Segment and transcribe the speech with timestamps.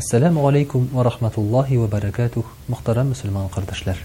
[0.00, 2.46] Әссәләму алейкум ва рахматуллахи ва баракатух.
[2.72, 3.98] Мөхтәрәм мусламан кардәшләр.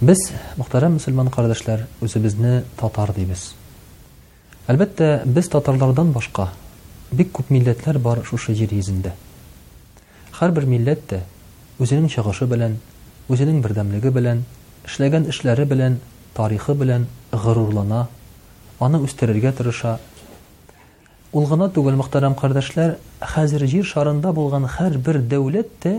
[0.00, 0.18] Без,
[0.56, 3.50] мөхтәрәм мусламан кардәшләр, үзебезне татар дибез.
[4.70, 6.48] Әлбәттә, без татарлардан башка
[7.12, 9.12] бик күп милләтләр бар шушы җир йөзендә.
[10.38, 11.20] Һәрбер милләт дә
[11.82, 12.78] үзенең чагышы белән,
[13.28, 14.46] үзенең бердәмлеге белән,
[14.88, 15.98] эшләгән эшләре белән,
[16.34, 18.06] тарихы белән ғырурлана,
[18.80, 19.98] аны үстерергә тырыша,
[21.34, 22.92] Ул гына түгел, мөхтәрәм кардәшләр,
[23.34, 25.96] хәзер җир шарында булган һәр бер дәүләт тә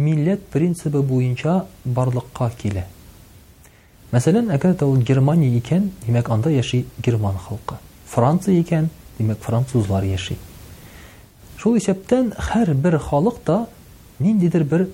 [0.00, 2.86] милләт принцибы буенча барлыкка килә.
[4.14, 7.76] Мәсәлән, әгәр дә ул Германия икән, димәк анда яши герман халкы.
[8.14, 8.88] Франция икән,
[9.18, 10.38] димәк французлар яши.
[11.60, 13.58] Шул исәптән һәр бер халык та
[14.20, 14.86] ниндидер бер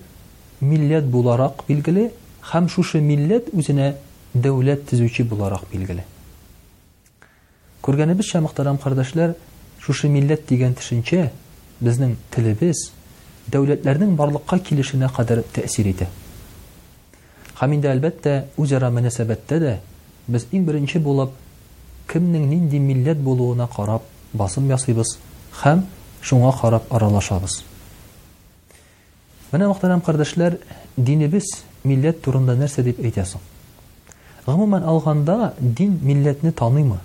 [0.61, 2.09] милләт буларак билгеле
[2.51, 3.93] һәм шушы милләт үзенә
[4.35, 6.03] дәүләт төзүче буларак билгеле.
[7.83, 9.37] Күргәнебезчә, мөхтәрәм кардәшләр,
[9.83, 11.29] Шушы миллет дигән төшенчә
[11.81, 12.81] безнең телебез
[13.55, 16.09] дәүләтләрнең барлыкка килешенә кадәр тәсир итә.
[17.59, 19.77] Гам инде әлбәттә у біз мөнәсабеттә дә
[20.27, 21.31] без иң беренче булып
[22.13, 25.17] кемнең нинди миллет булуына карап басым ясыйбыз
[25.63, 25.87] һәм
[26.21, 27.63] шуңа карап аралашабыз.
[29.53, 30.59] Менә мохтарәм кардышлар,
[30.97, 31.49] динебез,
[31.85, 33.41] миллет турында нәрсә дип әйтәсең?
[34.47, 36.99] Гамман алганда дин миллетне таныймы?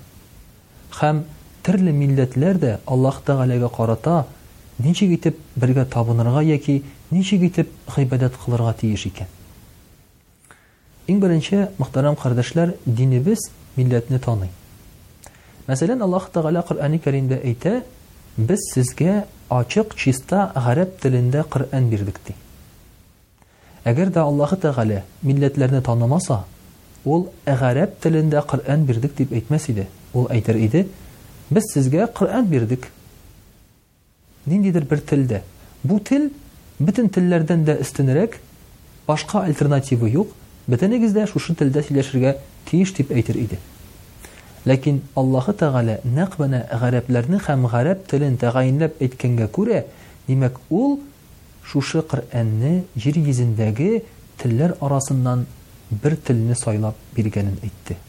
[0.99, 1.23] Гам
[1.63, 4.17] төрле милләтләр дә аллаһ тәгаләгә карата
[4.83, 9.31] ничек итеп бергә табынырга яки ничек итеп гыйбадәт кылырга тиеш икән
[11.13, 14.49] иң беренче мөхтәрәм кардәшләр динебез милләтне таный
[15.67, 17.77] мәсәлән аллаһ тәгалә коръәни кәримдә әйтә
[18.37, 22.35] без сезгә ачык чиста гарәп телендә коръән бирдек ди
[23.93, 26.41] әгәр дә аллаһы тәгалә милләтләрне танымаса
[27.05, 30.85] ул гарәп телендә коръән бирдек дип әйтмәс иде ул әйтер иде
[31.53, 32.85] Без сезгә бердік бирдек.
[34.47, 35.41] Ниндидер бер телдә.
[35.83, 36.31] Бу тел
[36.79, 38.39] бөтен телләрдән дә өстенрәк,
[39.05, 40.31] башка альтернативы юк.
[40.65, 42.37] Бөтенегездә шушы телдә сөйләшергә
[42.71, 43.59] тиеш деп әйтер иде.
[44.65, 49.83] Ләкин Аллаһы Тәгалә нәкъ менә гарәпләрне һәм гарәп телен тәгаенләп әйткәнгә күрә,
[50.25, 50.95] димәк ул
[51.67, 54.01] шушы Коръанны җир йөзендәге
[54.41, 55.45] телләр арасыннан
[55.91, 57.99] бір телне сайлап биргәнен әйтте.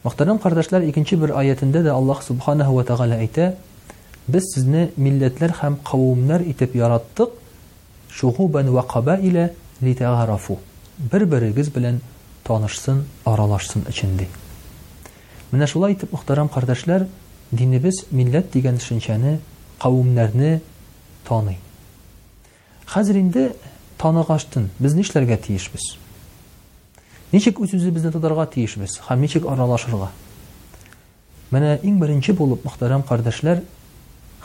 [0.00, 3.50] Мақтарым қардашлар, икінші бір айетінде да Аллах Субханаху ва тағала айта,
[4.32, 7.34] біз сізіні милетлер хам қауымлар итіп яраттык,
[8.08, 9.50] шуғу бән вақаба ілі
[9.84, 10.56] литағарафу.
[11.12, 11.98] Бір-бірігіз білін
[12.48, 14.30] танышсын, аралашсын үшінде.
[15.52, 17.04] Мені шула айтып, мақтарым қардашлар,
[17.52, 19.36] дині біз милет деген шыншаны
[19.84, 20.62] қауымларны
[21.28, 21.58] таны.
[22.88, 23.50] Хазірінде
[24.00, 25.92] танығаштын, біз нешлерге тейіш біз?
[27.32, 30.08] ничек үз үзебезне тотарга тиешбез һәм ничек аралашырга
[31.54, 33.60] менә иң беренче булып мөхтәрәм кардәшләр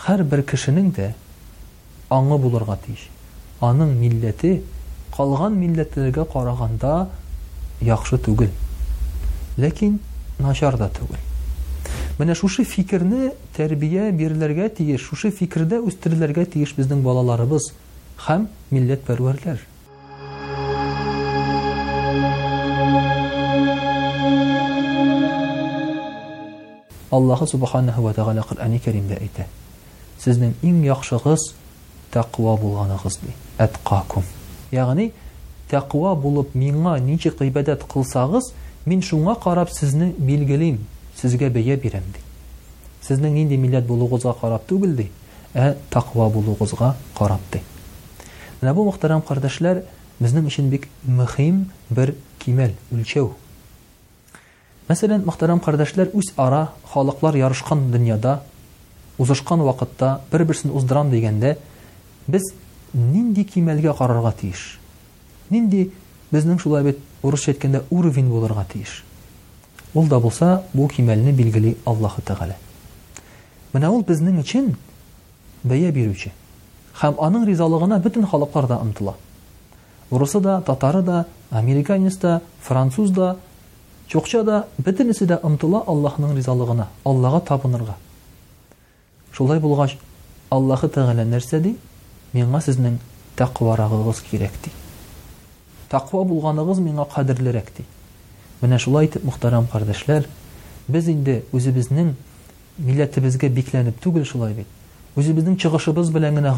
[0.06, 1.08] һәрбер кешенең дә
[2.20, 3.08] аңы булырга тиеш
[3.70, 4.52] аның милләте
[5.18, 6.94] калган милләтләргә караганда
[7.90, 8.54] яхшы түгел
[9.66, 9.98] ләкин
[10.46, 11.22] начар да түгел
[12.20, 17.72] менә шушы фикерне тәрбия бирләргә тиеш шушы фикердә үстерләргә тиеш безнең балаларыбыз
[18.28, 19.66] һәм милләт пәрвәрләр
[27.16, 29.46] Аллаһы субханаһу ва тагала Коръани Кәримдә әйтә.
[30.20, 31.46] Сезнең иң яхшыгыз
[32.12, 33.32] тәкъва булганыгыз ди.
[33.58, 34.24] Атқакум.
[34.72, 35.12] Ягъни
[35.72, 38.54] тәкъва булып миңа ничек гыйбадат кылсагыз,
[38.86, 40.80] мин шуңа карап сезне билгелим,
[41.22, 42.20] сезгә бәя бирәм ди.
[43.08, 45.08] Сезнең инде милләт булуыгызга карап түгел ди,
[45.54, 47.62] ә тәкъва булуыгызга карап ди.
[48.62, 49.84] Менә бу мөхтәрәм кардәшләр
[50.20, 52.14] безнең өчен бик мөһим бер
[52.44, 53.30] кимәл, үлчәү,
[54.86, 58.36] Мәсәлән, мөхтәрәм кардәшләр, үз ара халыклар ярышкан дөньяда,
[59.18, 61.56] узышкан вакытта бер-берсен уздырам дигәндә,
[62.28, 62.46] без
[62.94, 64.78] нинди кимәлгә карарга тиеш?
[65.50, 65.88] Нинди
[66.32, 69.00] безнең шулай бит урыс әйткәндә уровень булырга тиеш?
[69.96, 72.54] Ул да булса, бу кимәлне билгели Аллаһу Тагала.
[73.74, 74.76] Менә ул безнең өчен
[75.64, 76.30] бая бирүче.
[77.00, 79.16] Хәм аның ризалыгына бөтен халыклар да ынтыла.
[80.14, 83.38] Урысы да, татары да, американец та, француз да,
[84.06, 87.96] Жоқша да бітінісі де ұмтыла Аллахының ризалығына, Аллаға табынырға.
[89.34, 89.88] Шулай болға
[90.54, 91.74] Аллахы тағыла нәрсә дей,
[92.38, 93.00] миңа сізнің
[93.40, 94.74] тақуарағы ғыз керек дей.
[95.90, 97.88] Тақуа болғаны ғыз менға қадірлерек дей.
[98.62, 100.30] Мені жолай айтып мұқтарам қардашылар,
[100.88, 102.14] біз енді өзі бізнің
[102.86, 104.70] милеті бізге бекленіп түгіл жолай бейді.
[105.18, 106.54] Өзі біздің чығышы біз біләңіне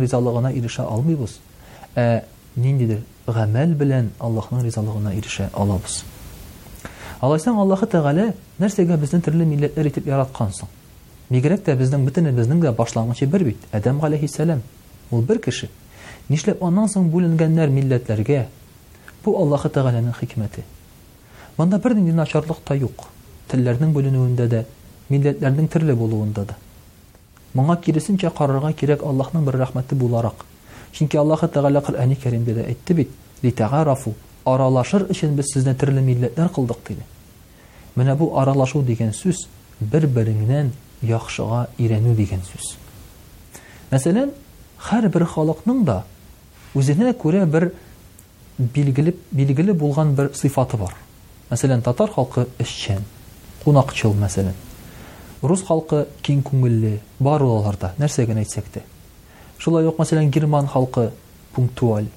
[0.00, 1.38] ризалығына ирише алмай бұз.
[1.98, 2.22] Ә,
[2.56, 3.02] нендедір?
[3.26, 6.02] Ғамәл білән Аллахының ризалығына ирише алабыз.
[7.20, 8.22] Алайсаң Аллаһы Тәгалә
[8.62, 10.70] нәрсәгә безне төрле милләтләр итеп яраткан соң.
[11.30, 13.66] Мигрәк тә безнең бүтән безнең дә башлангычы бер бит.
[13.76, 14.62] Адам галәһиссәлам
[15.12, 15.68] ул бер кеше.
[16.32, 18.46] Нишләп аннан соң бүленгәннәр милләтләргә?
[19.24, 20.64] Бу Аллаһы Тәгаләнең хикмәте.
[21.58, 23.04] Монда бер дин ачарлык та юк.
[23.52, 24.64] Телләрнең бүленүендә дә,
[25.10, 26.56] милләтләрнең төрле булуында да.
[27.52, 30.46] Моңа киресенчә карарга кирәк Аллаһның бер рәхмәте буларак.
[30.92, 33.10] Чөнки Аллаһы Тәгалә Кур'ан-ы Кәримдә дә әйтте бит.
[33.42, 34.14] Литагарафу
[34.46, 37.02] аралашыр өчен без сезне төрле милләтләр кылдык диде.
[37.96, 39.46] Менә бу аралашу дигән сүз
[39.80, 40.70] бер-бериңнән
[41.06, 42.74] яхшыга ирену дигән сүз.
[43.90, 44.32] Мәсәлән,
[44.90, 46.02] һәр бер халыкның да
[46.74, 47.70] үзенә күрә бер
[48.58, 50.94] билгеле билгеле булган бер сыйфаты бар.
[51.50, 53.04] Мәсәлән, татар халкы эшчән,
[53.64, 54.54] кунакчыл мәсәлән.
[55.42, 58.82] Рус халкы киң күңелле, бар уларда нәрсә генә әйтсәк тә.
[59.58, 61.10] Шулай ук мәсәлән, герман халкы
[61.56, 62.08] пунктуаль.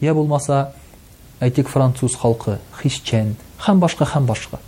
[0.00, 0.72] Я булмаса,
[1.40, 3.30] әйтик француз халкы христиан
[3.64, 4.58] һәм башка һәм башка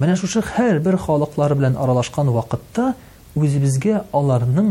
[0.00, 2.92] менә шушы һәр бер халыклар белән аралашкан вакытта
[3.36, 4.70] үзебезгә аларның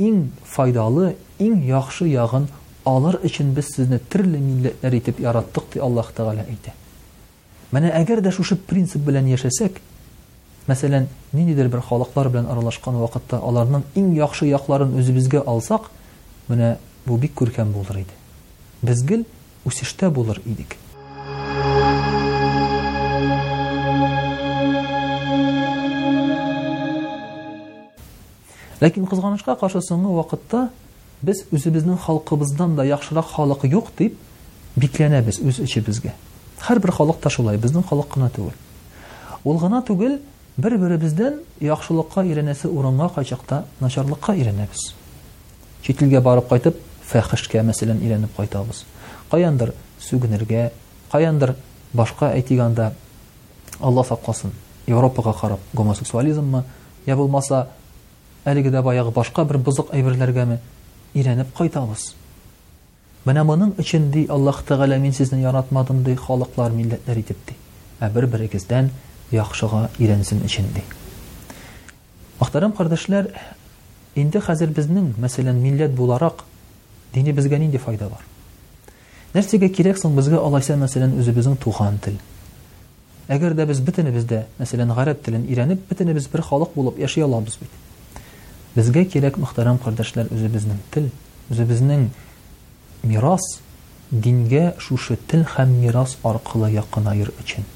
[0.00, 1.10] иң файдалы
[1.44, 2.46] иң яхшы ягын
[2.88, 6.72] алар өчен без сезне төрле милләтләр итеп яраттык ди аллах тәгалә әйтә
[7.76, 9.76] менә әгәр дә шушы принцип белән яшәсәк
[10.70, 15.90] мәсәлән ниндидер бер халыклар белән аралашкан вакытта аларның иң яхшы якларын үзебезгә алсак
[16.48, 18.22] менә бу бик күркәм булыр иде
[18.80, 19.26] без гел
[19.68, 20.76] үсештә булыр идек
[28.84, 30.66] Ләкин кызганычка каршы соңгы вакытта
[31.24, 34.16] без үзебезнең халкыбыздан да яхшырак халык юк дип
[34.76, 36.12] бикләнәбез үз ичебезгә.
[36.66, 38.52] Һәрбер халык та шулай, безнең халык кына түгел.
[39.44, 40.18] Ул гына түгел,
[40.60, 44.90] бер-беребездән яхшылыкка иренәсе урынга кайчакта начарлыкка иренәбез.
[45.84, 46.76] Читлеге барып кайтып,
[47.08, 48.82] фәхишкә мәсәлән иренеп кайтабыз.
[49.30, 49.72] Каяндыр
[50.10, 50.72] сүгенергә,
[51.12, 51.54] каяндыр
[51.94, 52.90] башка әйтегәндә
[53.80, 54.52] Алла сакласын,
[54.86, 56.64] Европага карап гомосексуализммы,
[57.06, 57.68] я булмаса
[58.44, 60.58] әлеге дә баягы башка бер бозык әйберләргә ме
[61.16, 62.10] иренеп кайтабыз
[63.24, 67.54] менә моның өчен ди аллаһ тәгалә мин сезне яратмадым ди халыклар милләтләр итеп ди
[68.04, 68.90] ә бер берегездән
[69.32, 70.82] яхшыга иренсен өчен ди
[72.40, 73.30] мохтарам кардәшләр
[74.14, 76.44] инде хәзер безнең мәсәлән милләт буларак
[77.14, 78.20] дине безгә нинди файда бар
[79.34, 82.20] нәрсәгә кирәк соң безгә алайса мәсәлән үзебезнең туган тел
[83.38, 87.56] әгәр дә без бөтенебез дә мәсәлән ғәрәп телен иренеп бөтенебез бер халык булып яшәй алабыз
[87.62, 87.70] бит
[88.74, 91.04] Безгә кирәк мөхтәрәм кардәшләр үзе безнең тел,
[91.54, 92.08] үзе безнең
[93.06, 93.44] мирас
[94.24, 97.66] дингә шушы тел һәм мирас аркылы якынаер өчен.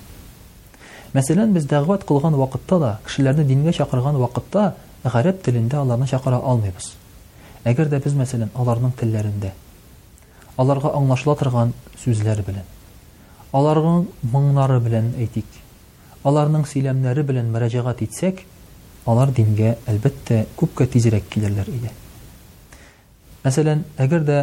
[1.14, 4.74] Мәсәлән, без дәгъват кылган вакытта да, кешеләрне дингә чакырган вакытта
[5.04, 6.90] гарәп телендә аларны чакыра алмыйбыз.
[7.62, 9.52] Әгәр дә без мәсәлән, аларның телләрендә
[10.58, 11.38] аларга аңлашыла
[12.02, 12.64] сүзләр белән,
[13.54, 14.02] аларның
[14.32, 15.46] моңнары белән әйтик,
[16.26, 18.42] аларның сөйләмнәре белән мөрәҗәгать итсәк,
[19.08, 21.90] алар дингә әлбәттә күпкә тизрәк килерләр иде
[23.44, 24.40] мәсәлән әгәр дә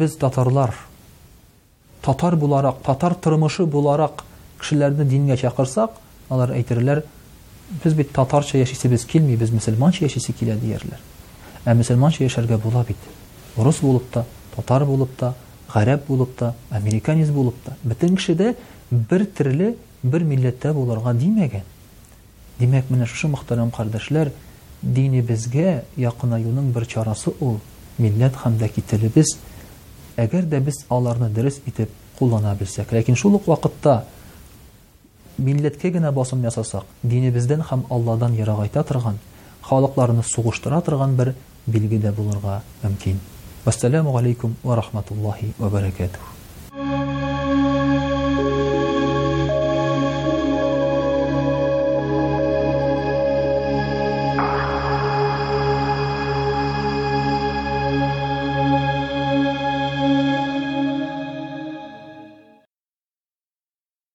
[0.00, 0.72] без татарлар
[2.06, 4.24] татар буларак татар тормышы буларак
[4.62, 5.98] кешеләрне дингә чакырсак
[6.30, 7.02] алар әйтерләр
[7.84, 11.00] без бит татарча яшисебез килми без мөселманча яшисе килә диерләр
[11.64, 12.96] ә мөселманча яшәргә була бит
[13.68, 14.24] рус булып та
[14.56, 15.34] татар булып та
[15.74, 18.54] ғәрәп булып та американец булып та бөтен кеше дә
[19.12, 21.66] бер төрле бер милләттә булырга димәгән
[22.60, 24.28] Demek ki, şu muhtemelen kardeşler,
[24.86, 27.56] dini bizge yakın ayının bir çarası o.
[27.98, 29.36] Millet hem de kitli biz,
[30.18, 31.88] eğer de biz alarını deriz itip
[32.18, 32.94] kullanabilsek.
[32.94, 34.02] Lakin şuluk vakitte,
[35.38, 41.32] milletke gene basım yasasak, dini bizden hem Allah'dan yara gaita tırgan, suğuştura tırgan bir
[41.66, 42.62] bilgi de